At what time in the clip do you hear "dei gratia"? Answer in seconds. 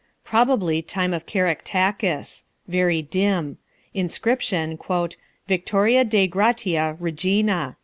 6.03-6.97